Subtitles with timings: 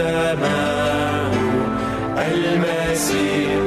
[0.00, 1.32] السماء
[2.32, 3.59] المسيح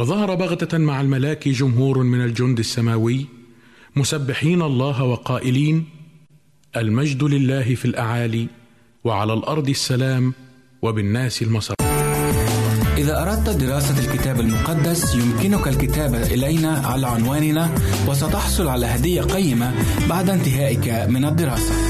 [0.00, 3.26] وظهر بغتة مع الملاك جمهور من الجند السماوي
[3.96, 5.84] مسبحين الله وقائلين
[6.76, 8.46] المجد لله في الأعالي
[9.04, 10.34] وعلى الأرض السلام
[10.82, 11.74] وبالناس المسر
[12.98, 17.74] إذا أردت دراسة الكتاب المقدس يمكنك الكتابة إلينا على عنواننا
[18.08, 19.74] وستحصل على هدية قيمة
[20.08, 21.89] بعد انتهائك من الدراسة.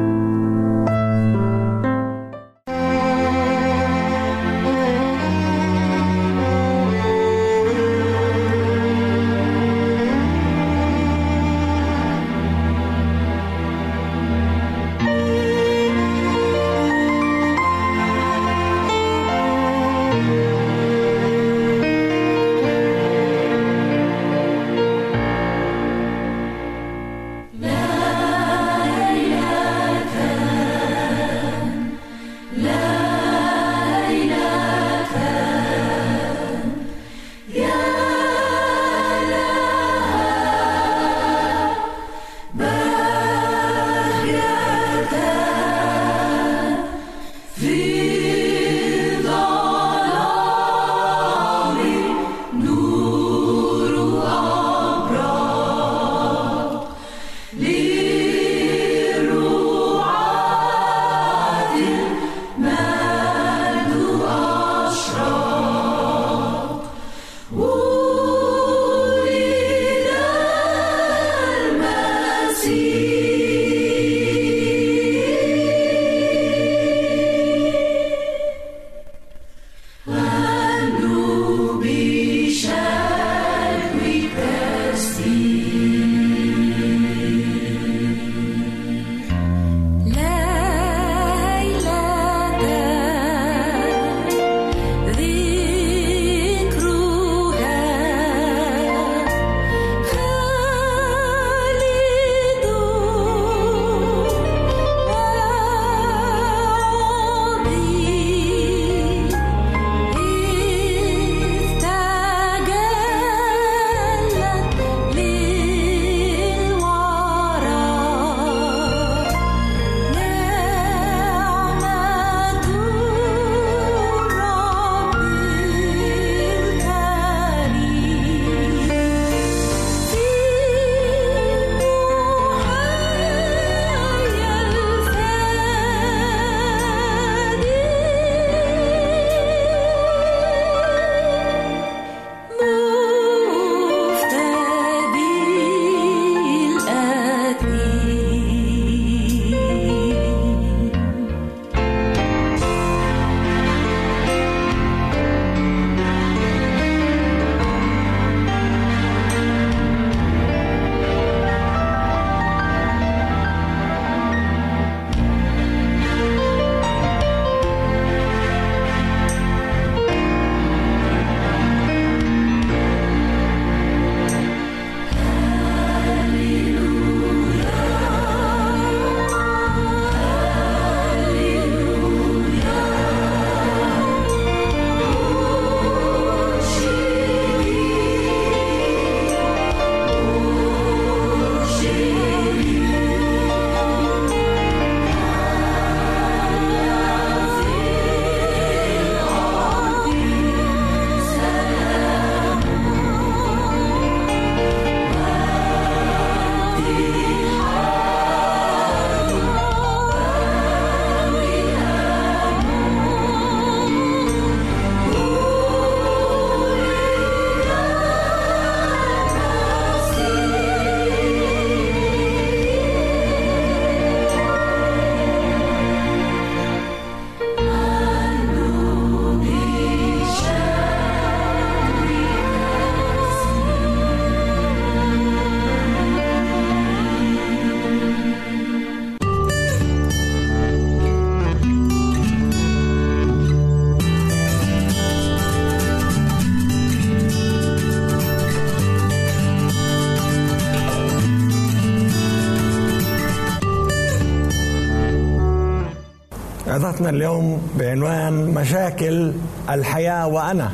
[257.01, 259.33] عظتنا اليوم بعنوان مشاكل
[259.69, 260.71] الحياة وأنا.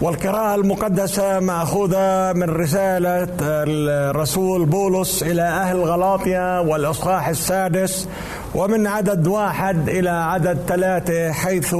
[0.00, 8.08] والقراءة المقدسة مأخوذة من رسالة الرسول بولس إلى أهل غلاطيا والإصحاح السادس
[8.54, 11.76] ومن عدد واحد إلى عدد ثلاثة حيث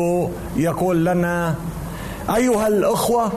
[0.56, 1.54] يقول لنا
[2.36, 3.32] أيها الأخوة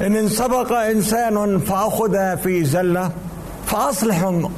[0.00, 3.10] إن سبق إنسان فأخذ في زلة
[3.66, 4.48] فأصلحوا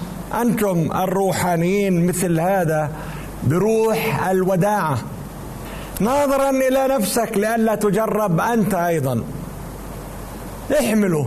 [0.40, 2.90] أنتم الروحانيين مثل هذا
[3.46, 4.98] بروح الوداعة
[6.00, 9.22] ناظرا إلى نفسك لئلا تجرب أنت أيضا.
[10.80, 11.24] احملوا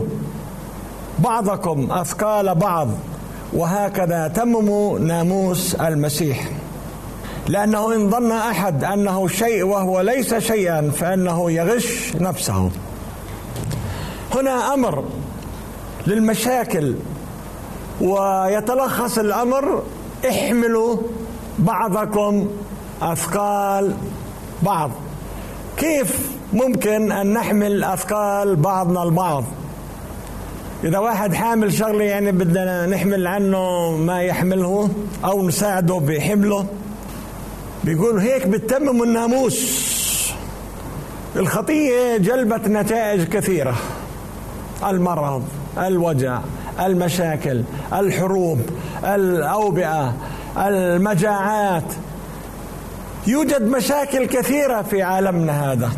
[1.18, 2.88] بعضكم أثقال بعض
[3.52, 6.48] وهكذا تمموا ناموس المسيح.
[7.48, 12.70] لأنه إن ظن أحد أنه شيء وهو ليس شيئا فإنه يغش نفسه.
[14.34, 15.04] هنا أمر
[16.06, 16.94] للمشاكل
[18.00, 19.82] ويتلخص الأمر
[20.28, 20.96] احملوا
[21.60, 22.48] بعضكم
[23.02, 23.94] أثقال
[24.62, 24.90] بعض.
[25.76, 29.44] كيف ممكن أن نحمل أثقال بعضنا البعض؟
[30.84, 34.90] إذا واحد حامل شغلة يعني بدنا نحمل عنه ما يحمله
[35.24, 36.66] أو نساعده بحمله
[37.84, 39.90] بيقول هيك بتتمم الناموس
[41.36, 43.74] الخطية جلبت نتائج كثيرة.
[44.86, 45.42] المرض
[45.78, 46.40] الوجع
[46.80, 47.62] المشاكل
[47.92, 48.60] الحروب
[49.04, 50.14] الأوبئة
[50.56, 51.92] المجاعات.
[53.26, 55.90] يوجد مشاكل كثيرة في عالمنا هذا.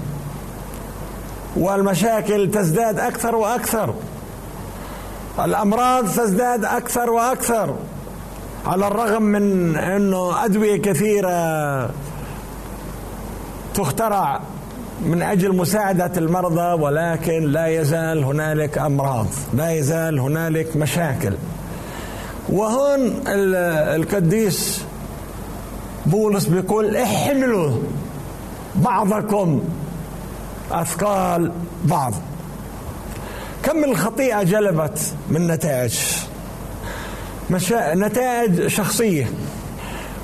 [1.56, 3.94] والمشاكل تزداد أكثر وأكثر.
[5.44, 7.74] الأمراض تزداد أكثر وأكثر.
[8.66, 11.90] على الرغم من إنه أدوية كثيرة
[13.74, 14.40] تخترع
[15.06, 21.32] من أجل مساعدة المرضى ولكن لا يزال هنالك أمراض لا يزال هنالك مشاكل.
[22.48, 24.82] وهون القديس
[26.06, 27.78] بولس بيقول احملوا
[28.74, 29.62] بعضكم
[30.72, 31.52] أثقال
[31.84, 32.14] بعض.
[33.62, 35.98] كم الخطيئه جلبت من نتائج.
[37.50, 37.94] مشا...
[37.94, 39.30] نتائج شخصية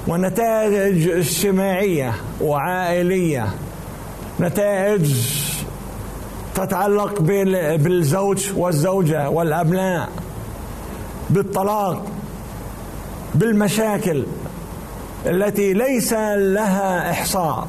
[0.08, 3.48] ونتائج اجتماعية وعائلية.
[4.40, 5.14] نتائج
[6.54, 10.08] تتعلق بالزوج والزوجة والأبناء.
[11.30, 12.06] بالطلاق
[13.35, 14.25] بالمشاكل
[15.26, 17.68] التي ليس لها إحصاء.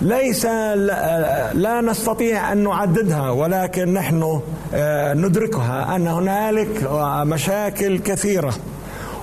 [0.00, 0.46] ليس
[1.54, 4.40] لا نستطيع أن نعددها ولكن نحن
[4.74, 6.88] آه، ندركها أن هنالك
[7.26, 8.54] مشاكل كثيرة.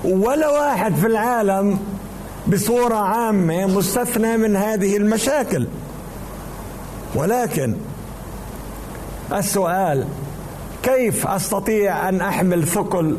[0.03, 1.79] ولا واحد في العالم
[2.47, 5.67] بصورة عامة مستثنى من هذه المشاكل.
[7.15, 7.75] ولكن
[9.33, 10.05] السؤال
[10.83, 13.17] كيف أستطيع أن أحمل ثقل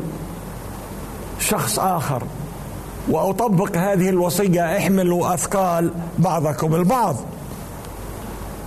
[1.39, 2.23] شخص آخر
[3.09, 7.15] وأطبق هذه الوصية احملوا أثقال بعضكم البعض؟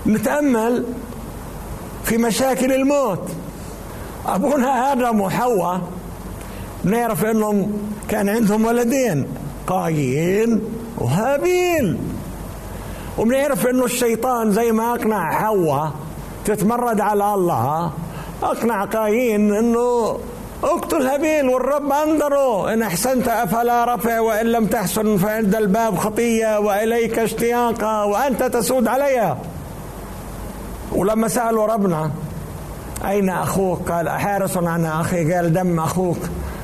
[0.07, 0.85] نتأمل
[2.05, 3.29] في مشاكل الموت.
[4.27, 5.81] أبونا آدم وحواء
[6.85, 7.73] نعرف أنهم
[8.09, 9.27] كان عندهم ولدين
[9.67, 10.61] قايين
[10.99, 11.99] وهابيل.
[13.19, 15.93] وبنعرف انه الشيطان زي ما أقنع حواء
[16.45, 17.93] تتمرد على الله
[18.43, 20.19] أقنع قايين إنه
[20.65, 22.73] اقتل هابيل والرب أنذره.
[22.73, 29.39] إن أحسنت أفلا رفع وإن لم تحسن فعند الباب خطية وإليك اشتياقا وأنت تسود عليها.
[30.93, 32.11] ولما سألوا ربنا
[33.09, 35.35] أين أخوك؟ قال حارس عن أخي.
[35.35, 36.19] قال دم أخوك.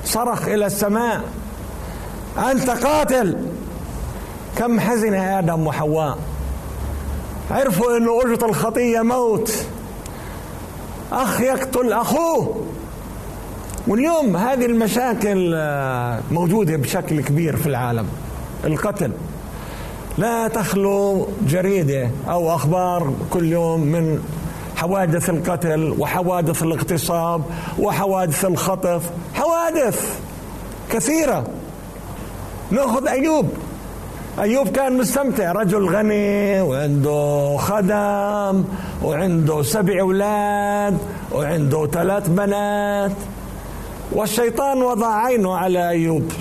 [0.04, 1.20] صرخ إلى السماء.
[2.50, 3.46] أنت قاتل.
[4.56, 6.18] كم حزن آدم وحواء.
[7.50, 9.66] عرفوا إنه أجرة الخطية موت.
[11.12, 12.64] أخ يقتل أخوه.
[13.86, 18.06] واليوم هذه المشاكل آه، موجودة بشكل كبير في العالم.
[18.64, 19.12] القتل.
[20.18, 24.22] لا تخلو جريدة أو أخبار كل يوم من
[24.76, 27.42] حوادث القتل وحوادث الاغتصاب
[27.78, 29.10] وحوادث الخطف.
[29.34, 30.18] حوادث
[30.92, 31.44] كثيرة.
[32.70, 33.48] نأخذ أيوب.
[34.38, 35.52] أيوب كان مستمتع.
[35.52, 38.64] رجل غني وعنده خدم
[39.02, 40.98] وعنده سبع أولاد
[41.32, 43.12] وعنده ثلاث بنات.
[44.12, 46.32] والشيطان وضع عينه على أيوب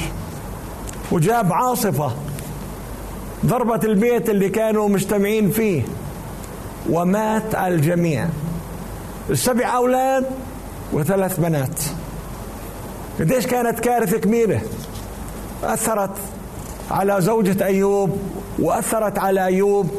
[1.11, 2.11] وجاب عاصفة
[3.45, 5.81] ضربت البيت اللي كانوا مجتمعين فيه.
[6.89, 8.27] ومات الجميع.
[9.29, 10.25] السبع أولاد
[10.93, 11.79] وثلاث بنات.
[13.19, 14.61] قديش كانت كارثة كبيرة؟
[15.63, 16.11] أثرت
[16.91, 18.17] على زوجة أيوب
[18.59, 19.91] وأثرت على أيوب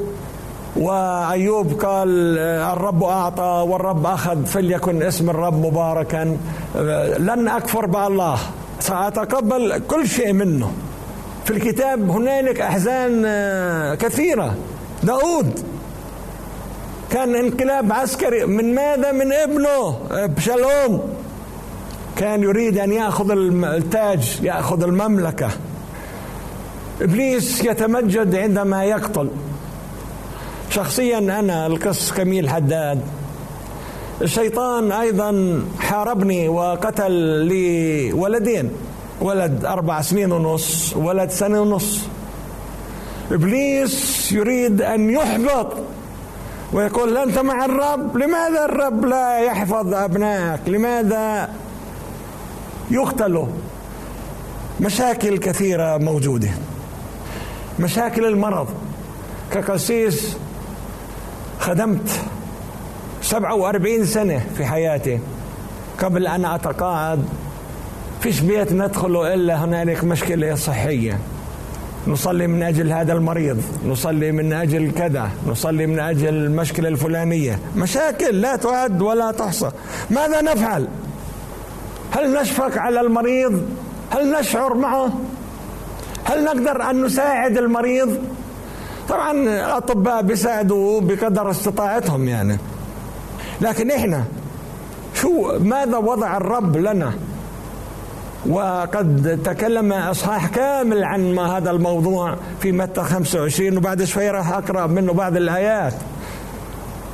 [0.76, 6.36] وأيوب قال الرب أعطى والرب أخذ فليكن اسم الرب مباركا.
[7.18, 8.38] لن أكفر بالله
[8.80, 10.72] سأتقبل كل شيء منه.
[11.44, 13.22] في الكتاب هنالك أحزان
[13.94, 14.54] كثيرة.
[15.02, 15.60] داود
[17.10, 21.00] كان انقلاب عسكري من ماذا؟ من ابنه بشلوم
[22.16, 23.30] كان يريد أن يأخذ
[23.64, 25.48] التاج يأخذ المملكة.
[27.00, 29.28] إبليس يتمجد عندما يقتل.
[30.70, 33.00] شخصيا أنا القس كميل حداد.
[34.22, 38.70] الشيطان أيضا حاربني وقتل لي ولدين.
[39.20, 42.00] ولد أربع سنين ونص ولد سنة ونص.
[43.32, 45.72] إبليس يريد أن يحبط
[46.72, 51.50] ويقول أنت مع الرب؟ لماذا الرب لا يحفظ أبنائك؟ لماذا
[52.90, 53.46] يقتلوا؟
[54.80, 56.50] مشاكل كثيرة موجودة.
[57.80, 58.68] مشاكل المرض.
[59.52, 60.36] كقسيس
[61.60, 62.08] خدمت
[63.22, 65.18] 47 سنة في حياتي.
[65.98, 67.24] قبل أن أتقاعد
[68.20, 71.18] فيش بيت ندخله إلا هنالك مشكلة صحية.
[72.06, 77.58] نصلي من أجل هذا المريض نصلي من أجل كذا نصلي من أجل المشكلة الفلانية.
[77.76, 79.70] مشاكل لا تعد ولا تحصى.
[80.10, 80.88] ماذا نفعل؟
[82.10, 83.62] هل نشفق على المريض؟
[84.10, 85.12] هل نشعر معه؟
[86.24, 88.18] هل نقدر أن نساعد المريض؟
[89.08, 92.58] طبعا الأطباء بيساعدوا بقدر استطاعتهم يعني.
[93.60, 94.24] لكن إحنا
[95.14, 97.12] شو ماذا وضع الرب لنا؟
[98.48, 104.86] وقد تكلم إصحاح كامل عن ما هذا الموضوع في متى 25 وبعد شوي راح أقرأ
[104.86, 105.94] منه بعض الآيات.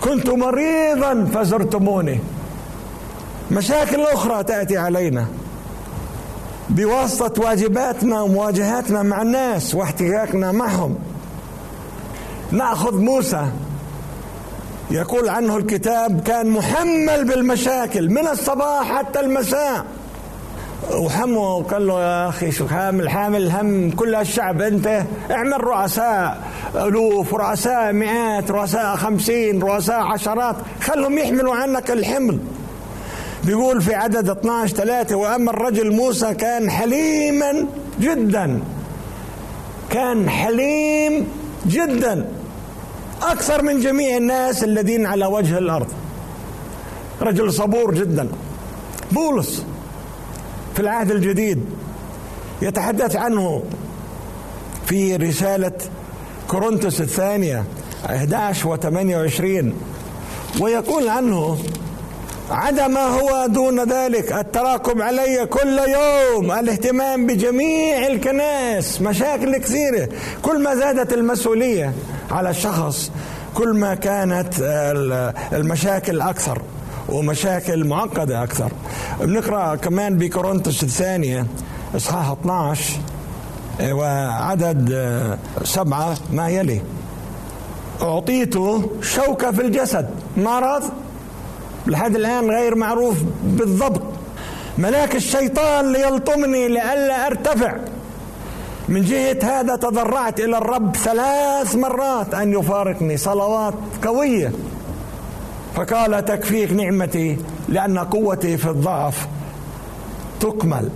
[0.00, 2.20] كنت مريضا فزرتموني.
[3.50, 5.26] مشاكل أخرى تأتي علينا.
[6.70, 10.98] بواسطة واجباتنا ومواجهاتنا مع الناس واحتكاكنا معهم.
[12.50, 13.46] نأخذ موسى
[14.90, 19.84] يقول عنه الكتاب كان محمل بالمشاكل من الصباح حتى المساء.
[20.94, 26.40] وحمه وقال له يا أخي شو حامل؟ حامل هم كل الشعب أنت؟ اعمل رؤساء
[26.74, 32.38] ألوف رؤساء مئات رؤساء خمسين رؤساء عشرات خلهم يحملوا عنك الحمل.
[33.44, 37.66] بيقول في عدد 12 ثلاثة وأما الرجل موسى كان حليما
[38.00, 38.60] جدا.
[39.90, 41.26] كان حليم
[41.66, 42.28] جدا.
[43.22, 45.86] أكثر من جميع الناس الذين على وجه الأرض.
[47.22, 48.28] رجل صبور جدا.
[49.12, 49.64] بولس
[50.74, 51.64] في العهد الجديد
[52.62, 53.62] يتحدث عنه
[54.86, 55.72] في رسالة
[56.48, 57.64] كورنثوس الثانية
[58.06, 59.74] 11 و 28
[60.60, 61.58] ويقول عنه
[62.50, 64.32] عدا ما هو دون ذلك.
[64.32, 66.52] التراكم علي كل يوم.
[66.52, 70.08] الاهتمام بجميع الكنائس مشاكل كثيرة.
[70.42, 71.92] كل ما زادت المسؤولية
[72.30, 73.10] على الشخص
[73.54, 74.54] كل ما كانت
[75.52, 76.62] المشاكل أكثر
[77.08, 78.72] ومشاكل معقدة أكثر.
[79.20, 81.46] بنقرأ كمان بكورنثوس الثانية
[81.96, 83.00] إصحاح 12
[83.82, 86.82] وعدد سبعة ما يلي.
[88.02, 88.54] أعطيت
[89.02, 90.10] شوكة في الجسد.
[90.36, 90.82] مرض؟
[91.86, 94.02] لحد الآن غير معروف بالضبط.
[94.78, 97.76] ملاك الشيطان ليلطمني لئلا أرتفع.
[98.88, 104.52] من جهة هذا تضرعت إلى الرب ثلاث مرات أن يفارقني صلوات قوية.
[105.74, 107.38] فقال تكفيك نعمتي
[107.68, 109.26] لأن قوتي في الضعف
[110.40, 110.88] تكمل.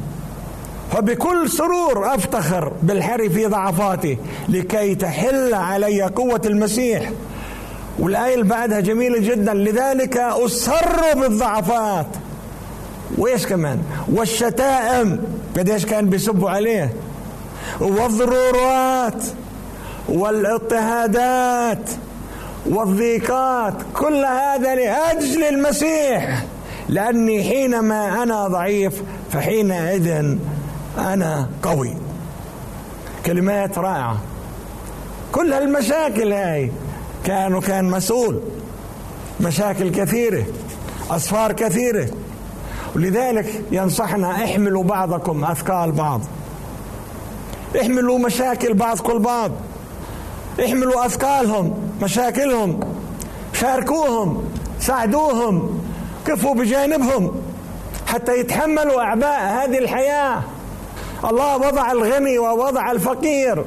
[0.93, 4.19] فبكل سرور أفتخر بالحر في ضعفاتي
[4.49, 7.11] لكي تحل علي قوة المسيح.
[7.99, 12.07] والآية اللي بعدها جميلة جدا لذلك أسر بالضعفات.
[13.19, 15.21] وإيش كمان؟ والشتائم.
[15.57, 16.93] قديش كان بيسبوا عليه؟
[17.81, 19.25] والضرورات
[20.09, 21.91] والاضطهادات
[22.67, 23.75] والضيقات.
[23.95, 26.45] كل هذا لأجل المسيح.
[26.89, 29.03] لأني حينما أنا ضعيف
[29.33, 30.37] فحينئذ
[30.99, 31.95] أنا قوي.
[33.27, 34.21] كلمات رائعة.
[35.33, 36.71] كل هالمشاكل هاي.
[37.25, 38.41] كانوا كان مسؤول.
[39.41, 40.45] مشاكل كثيرة
[41.11, 42.09] أسفار كثيرة.
[42.97, 46.21] ولذلك ينصحنا احملوا بعضكم أثقال بعض.
[47.81, 49.51] احملوا مشاكل بعضكم البعض
[50.65, 52.81] احملوا أثقالهم مشاكلهم.
[53.53, 54.45] شاركوهم
[54.81, 55.81] ساعدوهم
[56.27, 57.43] كفوا بجانبهم
[58.07, 60.43] حتى يتحملوا أعباء هذه الحياة.
[61.25, 63.65] الله وضع الغني ووضع الفقير.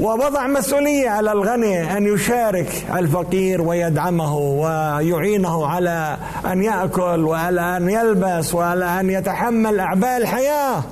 [0.00, 6.16] ووضع مسؤولية على الغني أن يشارك الفقير ويدعمه ويعينه على
[6.52, 10.82] أن يأكل وعلى أن يلبس وعلى أن يتحمل أعباء الحياة.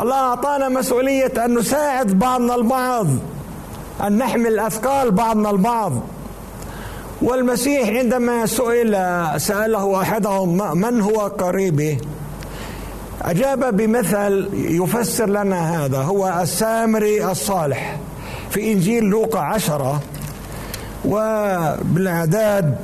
[0.00, 3.06] الله أعطانا مسؤولية أن نساعد بعضنا البعض
[4.06, 5.92] أن نحمل أثقال بعضنا البعض.
[7.22, 8.96] والمسيح عندما سئل
[9.40, 11.98] سأله أحدهم من هو قريبي؟
[13.22, 17.96] أجاب بمثل يفسر لنا هذا هو السامري الصالح.
[18.50, 20.00] في إنجيل لوقا عشرة
[21.04, 22.76] وبالأعداد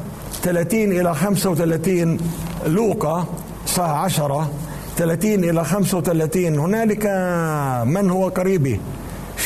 [0.42, 2.18] 30 إلى 35
[2.66, 3.26] لوقا
[3.66, 4.50] صح عشرة
[4.96, 7.06] 30 إلى 35 هنالك
[7.86, 8.80] من هو قريبي؟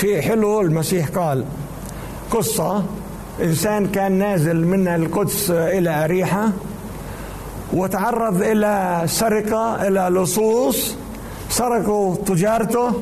[0.00, 1.44] شيء حلو المسيح قال
[2.30, 2.84] قصة
[3.42, 6.48] إنسان كان نازل من القدس إلى أريحة
[7.72, 10.94] وتعرض إلى سرقة إلى لصوص
[11.50, 12.92] سرقوا تجارته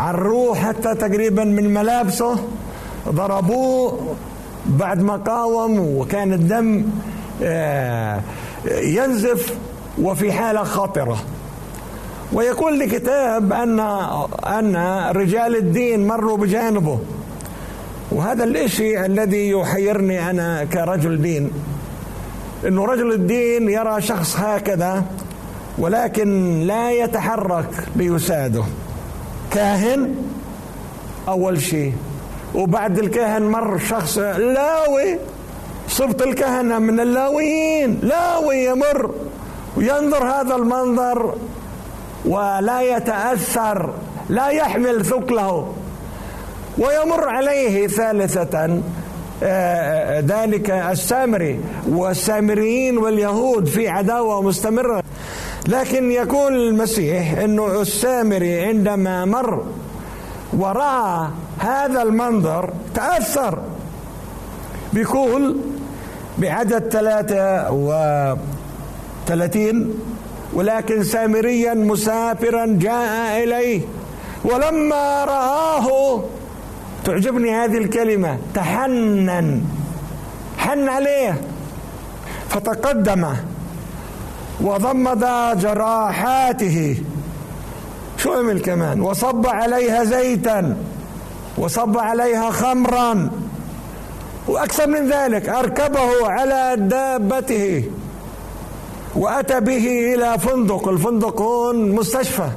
[0.00, 2.36] عروه حتى تقريبا من ملابسه
[3.08, 4.14] ضربوه
[4.66, 6.84] بعد ما قاوم وكان الدم
[7.42, 8.20] آه،
[8.66, 9.54] ينزف
[9.98, 11.18] وفي حالة خطرة
[12.32, 13.80] ويقول الكتاب أن
[14.46, 14.76] أن
[15.16, 16.98] رجال الدين مروا بجانبه.
[18.10, 21.50] وهذا الإشي الذي يحيرني أنا كرجل دين
[22.66, 25.04] أنه رجل الدين يرى شخص هكذا
[25.78, 28.64] ولكن لا يتحرك ليساعده.
[29.52, 30.14] كاهن؟
[31.28, 31.92] أول شيء.
[32.54, 35.18] وبعد الكاهن مر شخص لاوي.
[35.88, 38.00] صبت الكهنة من اللاويين.
[38.02, 39.14] لاوي يمر.
[39.76, 41.34] وينظر هذا المنظر
[42.24, 43.94] ولا يتأثر
[44.28, 45.72] لا يحمل ثقله.
[46.78, 48.80] ويمر عليه ثالثة
[49.42, 51.60] آه، ذلك السامري.
[51.88, 55.02] والسامريين واليهود في عداوة مستمرة.
[55.68, 59.64] لكن يقول المسيح إنه السامري عندما مر
[60.52, 63.58] ورأى هذا المنظر تأثر.
[64.92, 65.56] بيقول
[66.38, 67.70] بعدد ثلاثة
[69.26, 69.94] وثلاثين
[70.52, 73.80] ولكن سامريا مسافرا جاء إليه
[74.44, 76.22] ولما رآه
[77.04, 79.62] تعجبني هذه الكلمة تحنن
[80.58, 81.40] حن عليه
[82.48, 83.26] فتقدم.
[84.60, 85.24] وضمد
[85.60, 86.96] جراحاته.
[88.18, 90.76] شو عمل كمان؟ وصب عليها زيتا.
[91.58, 93.30] وصب عليها خمرا.
[94.48, 97.84] وأكثر من ذلك أركبه على دابته.
[99.16, 100.88] وأتى به إلى فندق.
[100.88, 102.48] الفندق هون مستشفى.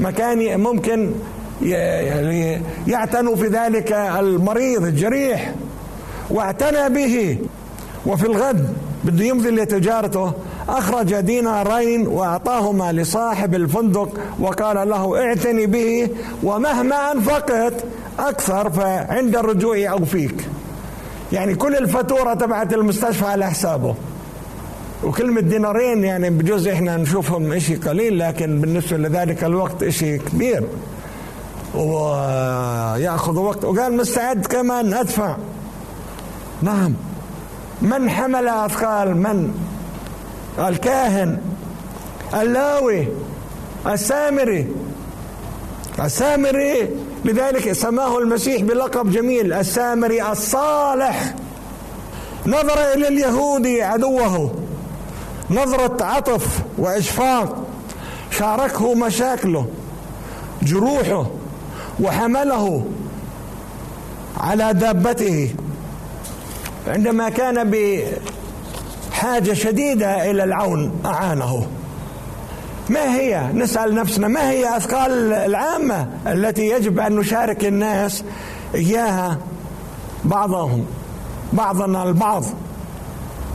[0.00, 1.10] مكان ممكن
[1.62, 5.54] يعني يعتنوا في ذلك المريض الجريح.
[6.30, 7.38] واعتنى به.
[8.06, 10.32] وفي الغد بده يمضي لتجارته.
[10.68, 14.08] أخرج دينارين وأعطاهما لصاحب الفندق
[14.40, 16.08] وقال له اعتني به
[16.42, 17.72] ومهما أنفقت
[18.18, 20.48] أكثر فعند الرجوع أوفيك.
[21.32, 23.94] يعني كل الفاتورة تبعت المستشفى على حسابه.
[25.04, 30.64] وكلمة دينارين يعني بجوز إحنا نشوفهم إشي قليل لكن بالنسبة لذلك الوقت إشي كبير.
[31.74, 35.36] ويأخذ وقت وقال مستعد كمان أدفع.
[36.62, 36.94] نعم.
[37.82, 39.54] من حمل أثقال؟ من؟
[40.58, 41.38] الكاهن
[42.34, 43.08] اللاوي
[43.86, 44.66] السامري.
[46.04, 46.90] السامري
[47.24, 51.34] لذلك سماه المسيح بلقب جميل السامري الصالح.
[52.46, 54.54] نظر إلى اليهودي عدوه.
[55.50, 57.64] نظرة عطف وإشفاق.
[58.30, 59.66] شاركه مشاكله
[60.62, 61.26] جروحه
[62.00, 62.86] وحمله
[64.36, 65.54] على دابته.
[66.88, 67.70] عندما كان
[69.16, 71.66] بحاجة شديدة إلى العون أعانه.
[72.88, 78.24] ما هي؟ نسأل نفسنا ما هي أثقال العامة التي يجب أن نشارك الناس
[78.74, 79.38] إياها
[80.24, 80.86] بعضهم
[81.52, 82.44] بعضنا البعض؟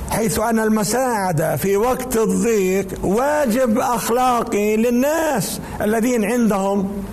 [0.09, 7.03] حيث أن المساعدة في وقت الضيق واجب أخلاقي للناس الذين عندهم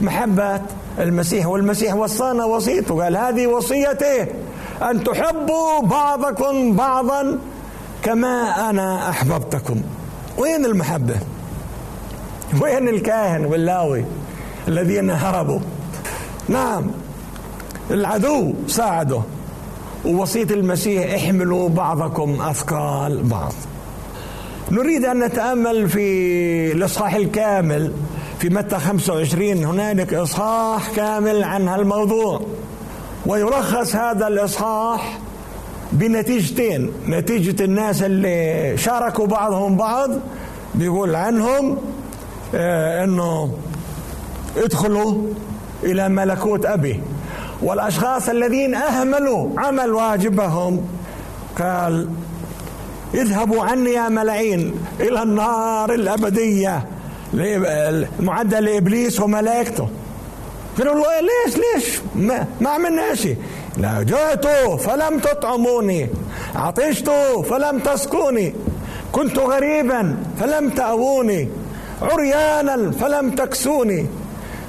[0.00, 0.60] محبة
[0.98, 4.26] المسيح والمسيح وصانا وصيته قال هذه وصيته
[4.82, 7.38] أن تحبوا بعضكم بعضا
[8.02, 9.82] كما أنا أحببتكم.
[10.38, 11.16] وين المحبة؟
[12.60, 14.04] وين الكاهن واللاوي
[14.68, 15.60] الذين هربوا؟
[16.48, 16.86] نعم
[17.90, 19.20] العدو ساعده
[20.04, 23.52] ووصية المسيح احملوا بعضكم أثقال بعض.
[24.70, 27.92] نريد أن نتأمل في الإصحاح الكامل
[28.38, 32.40] في متى 25 هنالك إصحاح كامل عن هالموضوع.
[33.26, 35.18] ويلخص هذا الإصحاح
[35.92, 36.92] بنتيجتين.
[37.08, 40.10] نتيجة الناس اللي شاركوا بعضهم بعض
[40.74, 41.78] بيقول عنهم
[42.54, 43.52] آه إنه
[44.56, 45.22] ادخلوا
[45.82, 47.00] إلى ملكوت أبي.
[47.62, 50.84] والأشخاص الذين أهملوا عمل واجبهم
[51.58, 52.08] قال
[53.14, 56.86] اذهبوا عني يا ملاعين إلى النار الأبدية
[57.34, 59.88] المعدة لإبليس وملائكته.
[60.78, 63.36] قالوا له ليش ليش؟ ما, ما عملنا شيء.
[63.78, 64.46] لا جئت
[64.80, 66.08] فلم تطعموني.
[66.54, 67.10] عطشت
[67.50, 68.54] فلم تسقوني
[69.12, 71.48] كنت غريبا فلم تأووني.
[72.02, 74.06] عريانا فلم تكسوني.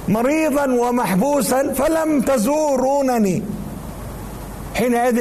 [0.08, 3.42] مريضا ومحبوسا فلم تزورونني.
[4.74, 5.18] حينئذ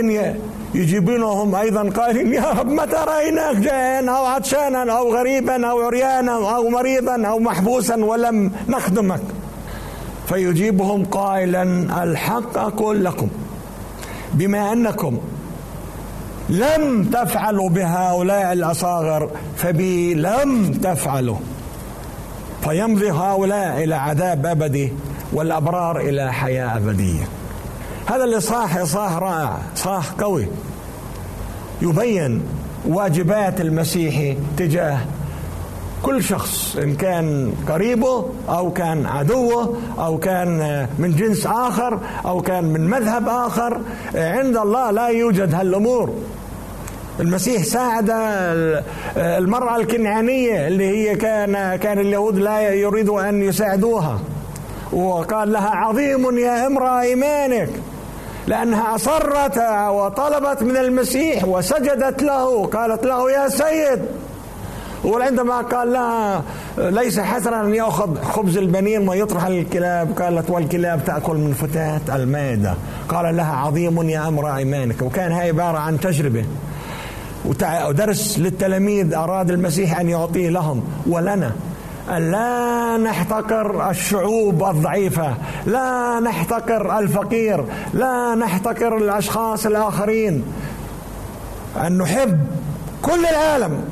[0.74, 6.70] يجيبونهم أيضا قائلين يا رب متى رأيناك؟ جائعا أو عطشانا أو غريبا أو عريانا أو
[6.70, 9.22] مريضا أو محبوسا ولم نخدمك.
[10.28, 11.64] فيجيبهم قائلا
[12.04, 13.28] الحق أقول لكم.
[14.34, 15.18] بما أنكم
[16.50, 21.38] لم تفعلوا بهؤلاء الأصاغر فبي لم تفعلوا.
[22.64, 24.94] فيمضي هؤلاء إلى عذاب أبدي
[25.34, 27.24] والأبرار إلى حياة أبدية.
[28.06, 30.48] هذا الإصحاح إصحاح رائع إصحاح قوي.
[31.82, 32.42] يبين
[32.88, 35.00] واجبات المسيحي تجاه
[36.04, 42.64] كل شخص إن كان قريبه أو كان عدوه أو كان من جنس آخر أو كان
[42.64, 43.82] من مذهب آخر
[44.16, 46.14] عند الله لا يوجد هالأمور.
[47.20, 48.12] المسيح ساعد
[49.18, 54.20] المرأة الكنعانية اللي هي كان كان اليهود لا يريدوا أن يساعدوها.
[54.94, 57.70] وقال لها عظيم يا امرأة إيمانك.
[58.48, 59.58] لأنها أصرت
[59.90, 62.66] وطلبت من المسيح وسجدت له.
[62.66, 64.02] قالت له يا سيد.
[65.04, 66.44] وعندما قال لها
[66.78, 72.74] ليس حسنا أن يأخذ خبز البنين ويطرح الكلاب قالت والكلاب تأكل من فتاة المائدة
[73.10, 75.02] قال لها عظيم يا أمر إيمانك.
[75.02, 76.46] وكان هاي عبارة عن تجربة.
[77.88, 80.84] ودرس للتلاميذ أراد المسيح أن يعطيه لهم.
[81.08, 81.52] ولنا.
[82.10, 85.34] لا نحتقر الشعوب الضعيفة.
[85.66, 87.66] لا نحتقر الفقير.
[87.94, 90.44] لا نحتقر الأشخاص الآخرين.
[91.86, 92.48] أن نحب
[93.02, 93.84] كل العالم.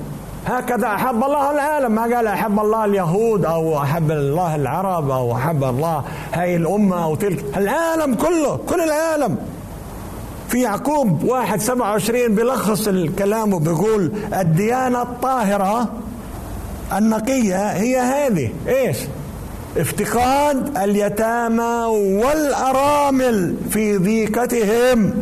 [0.48, 1.92] هكذا أحب الله العالم.
[1.92, 7.16] ما قال أحب الله اليهود أو أحب الله العرب أو أحب الله هاي الأمة أو
[7.16, 7.46] تلك.
[7.58, 9.38] العالم كله كل العالم.
[10.50, 15.90] في يعقوب واحد سبعة وعشرين بيلخص الكلام وبيقول الديانة الطاهرة
[16.98, 18.50] النقية هي هذه.
[18.68, 18.98] إيش؟
[19.78, 21.86] افتقاد اليتامى
[22.24, 25.14] والأرامل في ضيقتهم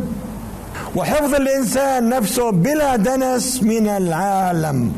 [0.96, 4.92] وحفظ الإنسان نفسه بلا دنس من العالم.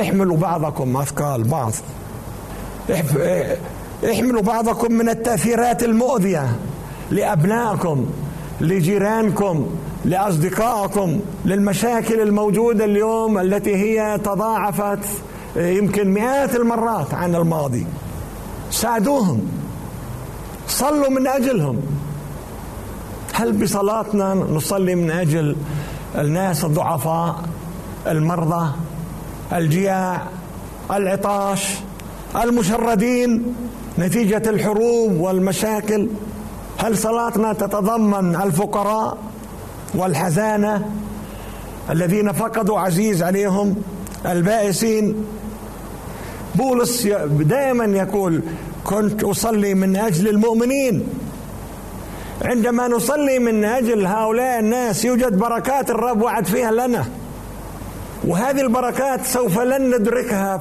[0.00, 1.72] احملوا بعضكم أثقال بعض.
[4.10, 6.56] احملوا بعضكم من التأثيرات المؤذية
[7.10, 8.06] لأبنائكم
[8.60, 9.66] لجيرانكم
[10.04, 14.98] لأصدقائكم للمشاكل الموجودة اليوم التي هي تضاعفت
[15.56, 17.86] يمكن مئات المرات عن الماضي.
[18.70, 19.48] ساعدوهم.
[20.68, 21.80] صلوا من أجلهم.
[23.32, 25.56] هل بصلاتنا نصلي من أجل
[26.18, 27.36] الناس الضعفاء
[28.06, 28.70] المرضى؟
[29.54, 30.22] الجياع
[30.90, 31.74] العطاش
[32.42, 33.54] المشردين
[33.98, 36.08] نتيجة الحروب والمشاكل.
[36.78, 39.18] هل صلاتنا تتضمن الفقراء
[39.94, 40.90] والحزانة
[41.90, 43.76] الذين فقدوا عزيز عليهم
[44.26, 45.24] البائسين؟
[46.54, 47.06] بولس
[47.40, 48.42] دائما يقول
[48.84, 51.06] كنت أصلي من أجل المؤمنين.
[52.42, 57.04] عندما نصلي من أجل هؤلاء الناس يوجد بركات الرب وعد فيها لنا.
[58.26, 60.60] وهذه البركات سوف لن ندركها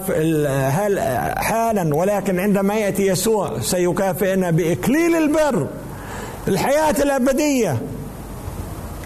[1.36, 5.68] حالا ولكن عندما يأتي يسوع سيكافئنا باكليل البر
[6.48, 7.78] الحياة الأبدية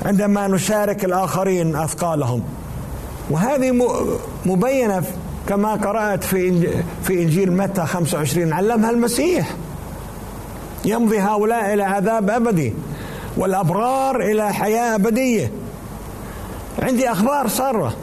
[0.05, 2.43] عندما نشارك الآخرين أثقالهم.
[3.29, 3.87] وهذه
[4.45, 5.03] مبينة
[5.49, 6.67] كما قرأت في
[7.03, 9.47] في إنجيل متى 25 علمها المسيح.
[10.85, 12.73] يمضي هؤلاء إلى عذاب أبدي
[13.37, 15.51] والأبرار إلى حياة أبدية.
[16.81, 17.93] عندي أخبار سارة.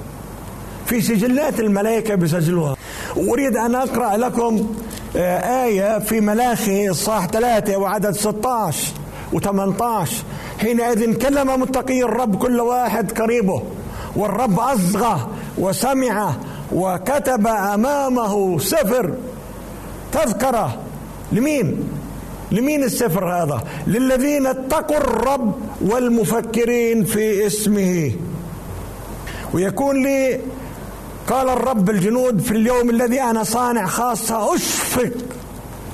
[0.86, 2.76] في سجلات الملائكة بسجلوها
[3.16, 4.74] أريد أن أقرأ لكم
[5.16, 8.92] آه، آية في ملاخي الصاح ثلاثة وعدد 16
[9.32, 10.08] و18
[10.60, 13.62] حينئذ كلم متقي الرب كل واحد قريبه
[14.16, 16.32] والرب أصغى وسمع
[16.72, 19.12] وكتب أمامه سفر
[20.12, 20.78] تذكرة
[21.32, 21.88] لمين؟
[22.52, 28.12] لمين السفر هذا؟ للذين اتقوا الرب والمفكرين في اسمه
[29.54, 30.40] ويكون لي
[31.28, 35.12] قال الرب الجنود في اليوم الذي أنا صانع خاصة أشفق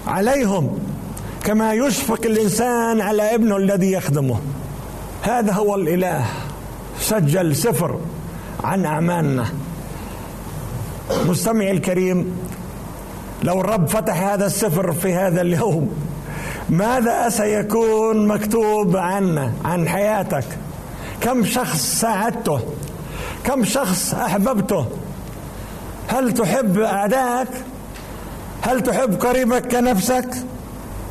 [0.07, 0.79] عليهم
[1.45, 4.41] كما يشفق الإنسان على ابنه الذي يخدمه.
[5.23, 6.25] هذا هو الإله.
[7.01, 7.99] سجل سفر
[8.65, 9.47] عن أعمالنا.
[11.27, 12.39] مستمعي الكريم
[13.43, 15.91] لو الرب فتح هذا السفر في هذا اليوم
[16.71, 20.45] ماذا سيكون مكتوب عنا عن حياتك؟
[21.21, 22.61] كم شخص ساعدته؟
[23.45, 24.87] كم شخص أحببته؟
[26.11, 27.49] هل تحب أعدائك
[28.63, 30.29] هل تحب قريبك كنفسك؟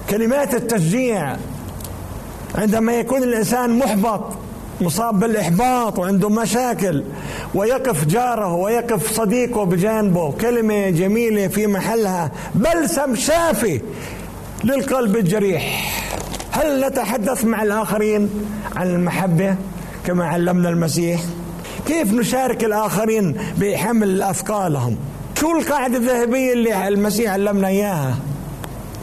[0.09, 1.35] كلمات التشجيع.
[2.55, 4.21] عندما يكون الإنسان محبط
[4.81, 7.03] مصاب بالإحباط وعنده مشاكل
[7.55, 13.81] ويقف جاره ويقف صديقه بجانبه كلمة جميلة في محلها بلسم شافي
[14.63, 15.93] للقلب الجريح.
[16.51, 18.29] هل نتحدث مع الآخرين
[18.75, 19.55] عن المحبة
[20.05, 21.21] كما علمنا المسيح؟
[21.89, 24.97] كيف نشارك الآخرين بحمل أثقالهم؟
[25.39, 28.15] شو القاعدة الذهبية اللي المسيح علمنا إياها؟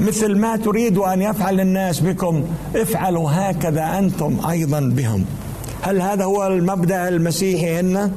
[0.00, 2.44] مثل ما تريد أن يفعل الناس بكم
[2.76, 5.24] افعلوا هكذا أنتم أيضا بهم.
[5.82, 8.10] هل هذا هو المبدأ المسيحي هنا؟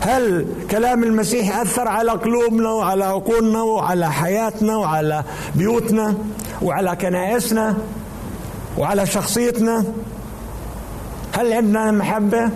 [0.00, 6.14] هل كلام المسيح أثر على قلوبنا وعلى عقولنا وعلى حياتنا وعلى بيوتنا
[6.62, 7.76] وعلى كنائسنا
[8.78, 9.84] وعلى شخصيتنا؟
[11.32, 12.50] هل عندنا محبة؟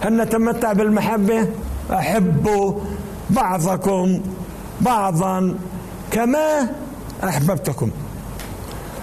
[0.00, 1.48] هل نتمتع بالمحبة؟
[1.92, 2.74] أحبوا
[3.30, 4.20] بعضكم
[4.80, 5.54] بعضا
[6.10, 6.68] كما
[7.24, 7.90] أحببتكم.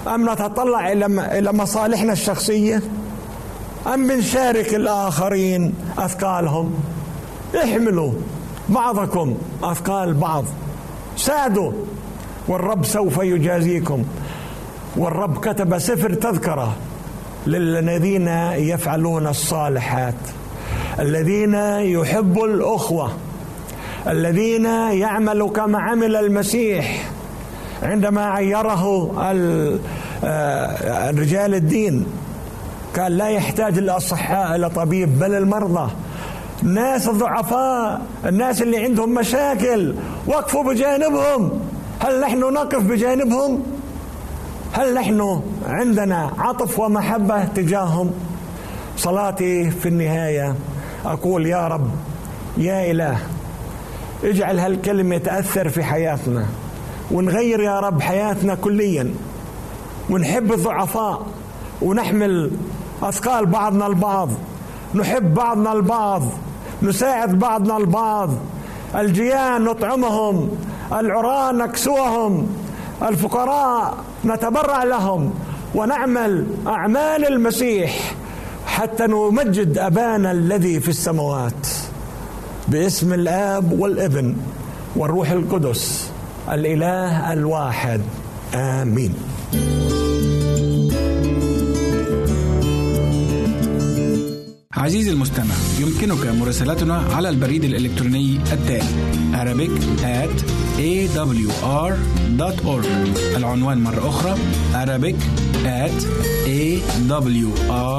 [0.07, 2.81] أم نتطلع إلى مصالحنا الشخصية؟
[3.93, 6.73] أم بنشارك الآخرين أثقالهم؟
[7.63, 8.11] احملوا
[8.69, 10.45] بعضكم أثقال بعض.
[11.17, 11.71] ساعدوا
[12.47, 14.03] والرب سوف يجازيكم.
[14.97, 16.73] والرب كتب سفر تذكرة
[17.47, 18.27] للذين
[18.57, 20.15] يفعلون الصالحات.
[20.99, 23.11] الذين يحبوا الأخوة
[24.07, 27.09] الذين يعملوا كما عمل المسيح
[27.83, 29.11] عندما عيره
[30.23, 32.05] آه، رجال الدين.
[32.95, 35.91] كان لا يحتاج الأصحاء إلى طبيب بل المرضى.
[36.63, 39.95] الناس الضعفاء الناس اللي عندهم مشاكل
[40.27, 41.51] وقفوا بجانبهم.
[41.99, 43.63] هل نحن نقف بجانبهم؟
[44.73, 48.11] هل نحن عندنا عطف ومحبة تجاههم؟
[48.97, 50.55] صلاتي في النهاية.
[51.05, 51.89] أقول يا رب
[52.57, 53.17] يا إله
[54.23, 56.45] اجعل هالكلمة تأثر في حياتنا
[57.11, 59.13] ونغير يا رب حياتنا كليا
[60.09, 61.25] ونحب الضعفاء
[61.81, 62.51] ونحمل
[63.03, 64.29] أثقال بعضنا البعض
[64.95, 66.21] نحب بعضنا البعض
[66.81, 68.29] نساعد بعضنا البعض
[68.95, 70.49] الجيان نطعمهم
[70.93, 72.47] العراة نكسوهم
[73.01, 75.33] الفقراء نتبرع لهم
[75.75, 78.13] ونعمل أعمال المسيح.
[78.65, 81.67] حتى نمجد أبانا الذي في السماوات
[82.67, 84.35] باسم الآب والابن
[84.95, 86.09] والروح القدس
[86.51, 88.01] الإله الواحد.
[88.55, 89.13] آمين.
[94.73, 99.71] عزيزي المستمع يمكنك مراسلتنا على البريد الإلكتروني التالي Arabic
[100.03, 102.37] at awr.org
[103.37, 104.35] العنوان مرة أخرى
[104.73, 105.15] Arabic
[105.65, 106.05] at
[106.47, 107.95] awr.org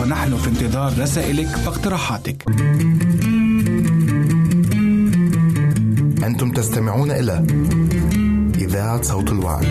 [0.00, 2.44] ونحن في انتظار رسائلك واقتراحاتك.
[6.24, 7.46] أنتم تستمعون إلى
[8.58, 9.66] إذاعة صوت الوعي.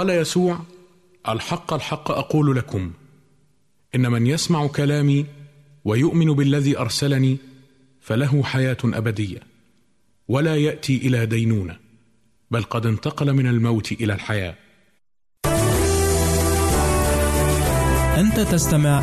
[0.00, 0.58] قال يسوع
[1.28, 2.92] الحق الحق أقول لكم
[3.94, 5.26] إن من يسمع كلامي
[5.84, 7.36] ويؤمن بالذي أرسلني
[8.00, 9.38] فله حياة أبدية
[10.28, 11.76] ولا يأتي إلى دينونة
[12.50, 14.54] بل قد انتقل من الموت إلى الحياة
[18.20, 18.98] أنت تستمع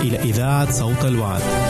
[0.00, 1.69] إلى إذاعة صوت الوعد.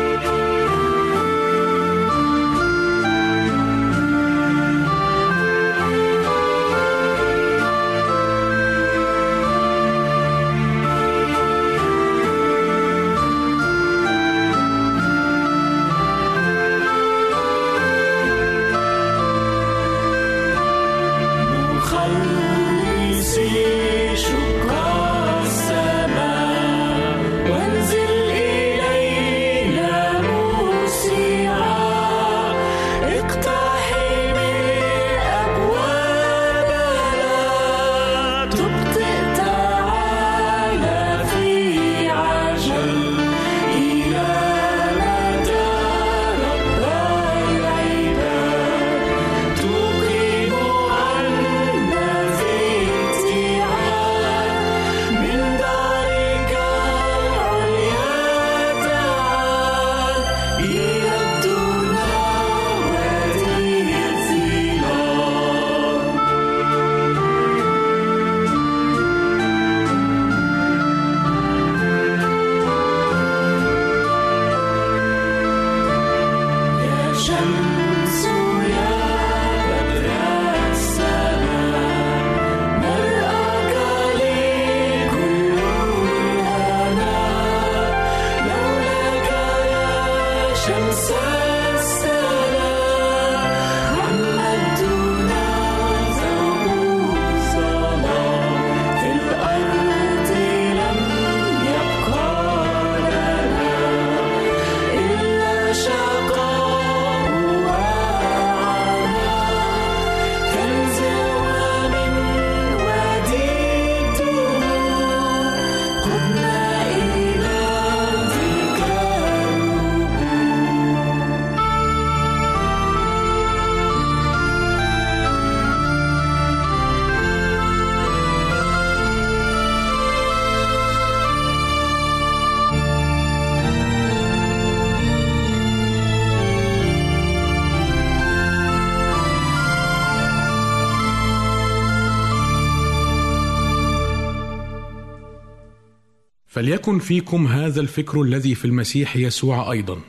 [146.61, 150.01] فليكن فيكم هذا الفكر الذي في المسيح يسوع أيضا.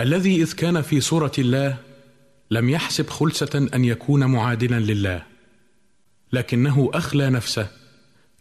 [0.00, 1.76] الذي إذ كان في صورة الله
[2.50, 5.22] لم يحسب خلسة أن يكون معادلا لله
[6.32, 7.68] لكنه أخلى نفسه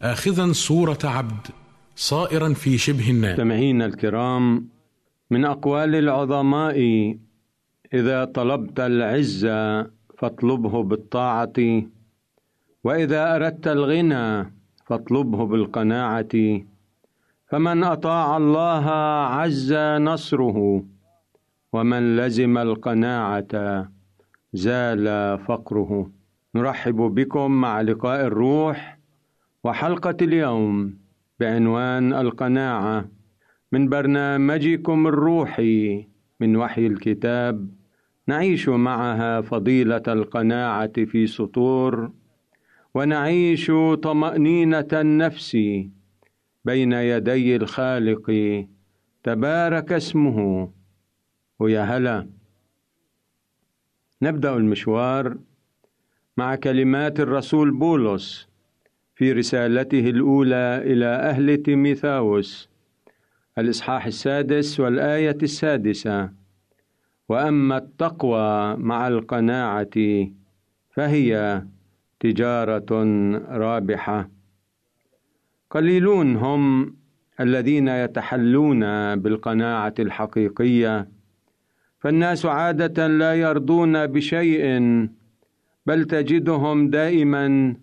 [0.02, 1.48] اخذا صورة عبد
[1.96, 3.32] صائرا في شبه الناس.
[3.32, 4.68] مستمعينا الكرام
[5.32, 6.78] من أقوال العظماء
[7.94, 9.84] إذا طلبت العزه
[10.18, 11.84] فاطلبه بالطاعة
[12.84, 14.54] وإذا أردت الغنى
[14.86, 16.66] فاطلبه بالقناعة.
[17.48, 18.90] فمن أطاع الله
[19.38, 20.84] عز نصره
[21.74, 23.88] ومن لزم القناعة
[24.54, 25.06] زال
[25.40, 26.12] فقره.
[26.56, 29.00] نرحب بكم مع لقاء الروح
[29.64, 30.98] وحلقة اليوم
[31.40, 33.06] بعنوان القناعة.
[33.72, 36.08] من برنامجكم الروحي
[36.40, 37.70] من وحي الكتاب.
[38.28, 42.12] نعيش معها فضيلة القناعة في سطور.
[42.94, 43.72] ونعيش
[44.02, 45.58] طمأنينة النفس
[46.66, 48.32] بين يدي الخالق.
[49.24, 50.70] تبارك اسمه.
[51.60, 52.28] ويا هلا.
[54.22, 55.38] نبدأ المشوار
[56.38, 58.48] مع كلمات الرسول بولس
[59.16, 62.70] في رسالته الأولى إلى أهل تيميثاوس.
[63.58, 66.30] الإصحاح السادس والآية السادسة.
[67.30, 70.28] وأما التقوى مع القناعة
[70.90, 71.64] فهي
[72.20, 73.04] تجارة
[73.50, 74.35] رابحة.
[75.76, 76.96] قليلون هم
[77.40, 78.82] الذين يتحلون
[79.16, 81.08] بالقناعة الحقيقية.
[82.00, 84.64] فالناس عادة لا يرضون بشيء
[85.86, 87.76] بل تجدهم دائما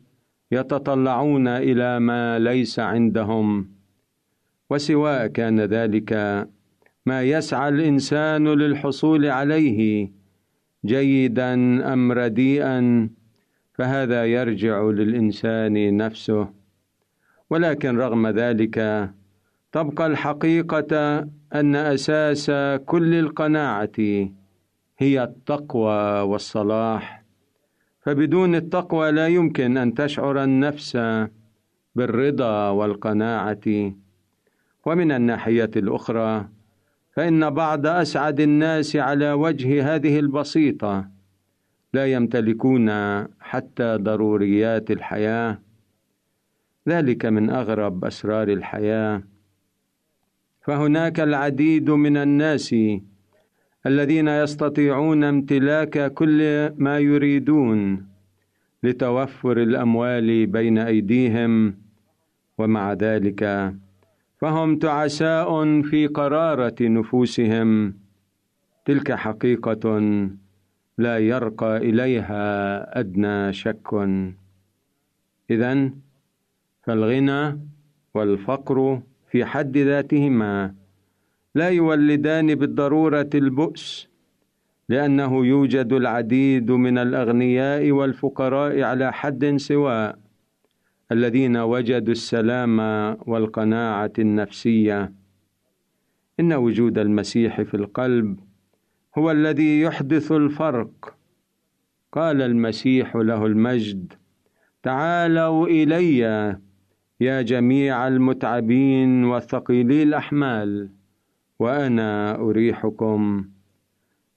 [0.53, 3.71] يتطلعون إلى ما ليس عندهم.
[4.71, 6.13] وسواء كان ذلك
[7.07, 10.11] ما يسعى الإنسان للحصول عليه
[10.85, 11.55] جيدا
[11.93, 13.11] أم رديئا
[13.75, 16.62] فهذا يرجع للإنسان نفسه.
[17.53, 18.77] ولكن رغم ذلك
[19.73, 21.19] تبقى الحقيقة
[21.55, 22.51] أن أساس
[22.87, 23.99] كل القناعة
[24.99, 27.23] هي التقوى والصلاح.
[28.01, 30.99] فبدون التقوى لا يمكن أن تشعر النفس
[31.95, 33.93] بالرضا والقناعة.
[34.87, 36.49] ومن الناحية الأخرى
[37.13, 41.09] فإن بعض أسعد الناس على وجه هذه البسيطة
[41.93, 42.91] لا يمتلكون
[43.41, 45.59] حتى ضروريات الحياة.
[46.89, 49.23] ذلك من أغرب أسرار الحياة.
[50.63, 52.75] فهناك العديد من الناس
[53.87, 58.07] الذين يستطيعون امتلاك كل ما يريدون
[58.83, 61.75] لتوفر الأموال بين أيديهم
[62.59, 63.73] ومع ذلك
[64.41, 67.95] فهم تعساء في قرارة نفوسهم.
[68.85, 69.85] تلك حقيقة
[70.99, 72.43] لا يرقى إليها
[73.01, 73.89] أدنى شك.
[75.51, 75.91] اذا
[76.83, 77.61] فالغنى
[78.15, 80.75] والفقر في حد ذاتهما
[81.55, 84.09] لا يولدان بالضرورة البؤس
[84.89, 90.19] لأنه يوجد العديد من الأغنياء والفقراء على حد سواء
[91.13, 92.79] الذين وجدوا السلام
[93.27, 95.13] والقناعة النفسية.
[96.41, 98.41] إن وجود المسيح في القلب
[99.19, 101.17] هو الذي يحدث الفرق.
[102.13, 104.13] قال المسيح له المجد
[104.83, 106.57] تعالوا إلي
[107.23, 110.89] يا جميع المتعبين والثقيلي الأحمال
[111.59, 113.45] وأنا أريحكم.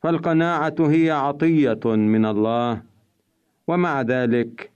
[0.02, 2.82] فالقناعة هي عطية من الله
[3.68, 4.72] ومع ذلك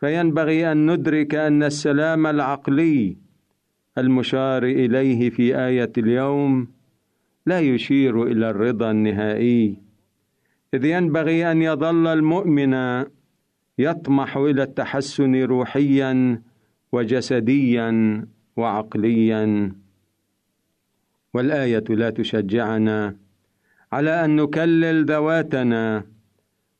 [0.00, 3.16] فينبغي أن ندرك أن السلام العقلي
[3.98, 6.68] المشار إليه في آية اليوم
[7.46, 9.76] لا يشير إلى الرضا النهائي
[10.74, 13.04] إذ ينبغي أن يظل المؤمن
[13.78, 16.42] يطمح إلى التحسن روحيا
[16.92, 17.90] وجسديا
[18.56, 19.72] وعقليا.
[21.34, 23.16] والآية لا تشجعنا
[23.92, 26.04] على أن نكلل ذواتنا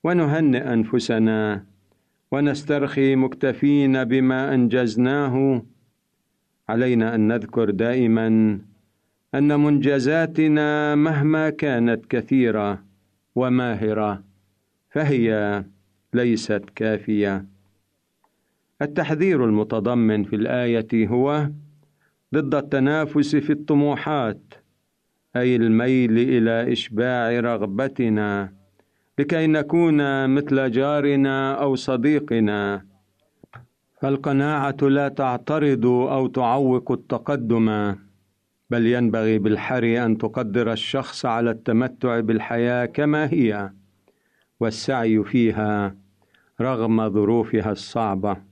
[0.05, 1.65] ونهنئ أنفسنا
[2.33, 5.63] ونسترخي مكتفين بما أنجزناه.
[6.69, 8.59] علينا أن نذكر دائما
[9.35, 12.85] أن منجزاتنا مهما كانت كثيرة
[13.35, 14.25] وماهرة
[14.91, 15.65] فهي
[16.15, 17.58] ليست كافية.
[18.83, 21.51] التحذير المتضمن في الآية هو
[22.35, 24.55] ضد التنافس في الطموحات
[25.37, 28.53] أي الميل إلى إشباع رغبتنا
[29.19, 32.85] لكي نكون مثل جارنا أو صديقنا.
[34.01, 37.95] فالقناعة لا تعترض أو تعوق التقدم
[38.71, 43.71] بل ينبغي بالحري أن تقدر الشخص على التمتع بالحياة كما هي
[44.61, 45.97] والسعي فيها
[46.61, 48.48] رغم ظروفها الصعبة.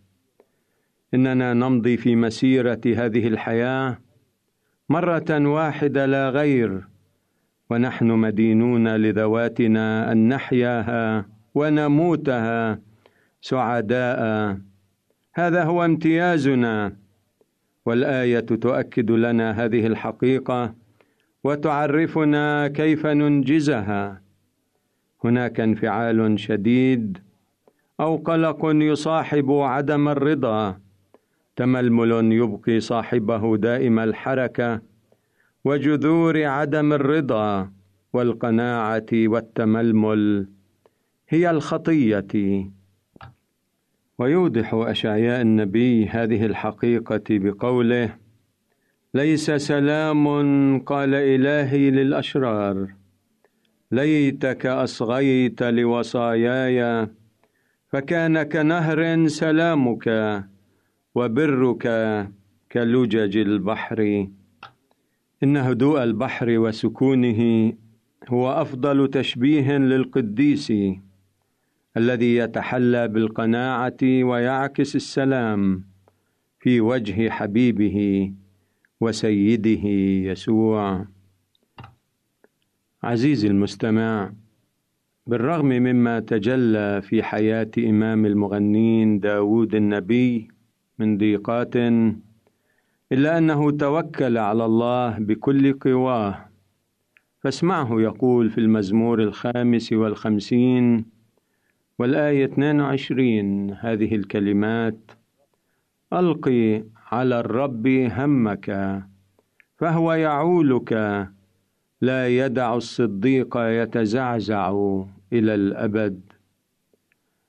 [1.14, 3.98] إننا نمضي في مسيرة هذه الحياة
[4.88, 6.88] مرة واحدة لا غير
[7.70, 12.78] ونحن مدينون لذواتنا أن نحياها ونموتها
[13.40, 14.58] سعداء.
[15.34, 16.96] هذا هو امتيازنا.
[17.86, 20.74] والآية تؤكد لنا هذه الحقيقة
[21.44, 24.22] وتعرفنا كيف ننجزها.
[25.24, 27.18] هناك انفعال شديد
[28.00, 30.85] أو قلق يصاحب عدم الرضا.
[31.56, 34.80] تململ يبقي صاحبه دائم الحركة
[35.64, 37.70] وجذور عدم الرضا
[38.12, 40.48] والقناعة والتململ
[41.28, 42.70] هي الخطية.
[44.18, 48.16] ويوضح أشعياء النبي هذه الحقيقة بقوله
[49.14, 50.24] ليس سلام
[50.78, 52.86] قال إلهي للأشرار.
[53.92, 57.08] ليتك أصغيت لوصاياي
[57.88, 60.08] فكان كنهر سلامك.
[61.16, 61.84] وبرك
[62.72, 64.28] كلجج البحر.
[65.42, 67.72] إن هدوء البحر وسكونه
[68.28, 70.72] هو أفضل تشبيه للقديس
[71.96, 75.84] الذي يتحلى بالقناعة ويعكس السلام
[76.60, 78.32] في وجه حبيبه
[79.00, 79.88] وسيده
[80.30, 81.06] يسوع.
[83.02, 84.32] عزيزي المستمع
[85.26, 90.55] بالرغم مما تجلى في حياة إمام المغنين داود النبي
[90.98, 91.76] من ضيقات
[93.12, 96.48] إلا أنه توكل على الله بكل قواه.
[97.40, 101.04] فاسمعه يقول في المزمور الخامس والخمسين
[101.98, 105.10] والآية 22 هذه الكلمات
[106.12, 109.00] ألقي على الرب همك
[109.76, 110.92] فهو يعولك.
[112.00, 114.70] لا يدع الصديق يتزعزع
[115.32, 116.35] إلى الأبد.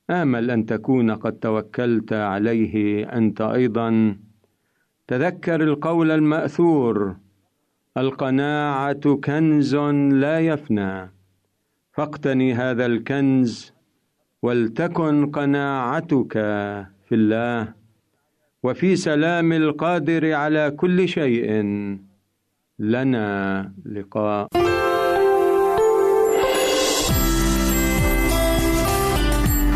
[0.10, 4.18] آمل أن تكون قد توكلت عليه أنت أيضا.
[5.08, 7.16] تذكر القول المأثور
[7.98, 9.76] القناعة كنز
[10.24, 11.12] لا يفنى.
[11.94, 13.74] فاقتني هذا الكنز
[14.42, 16.34] ولتكن قناعتك
[17.06, 17.74] في الله.
[18.64, 21.52] وفي سلام القادر على كل شيء
[22.80, 24.67] لنا لقاء.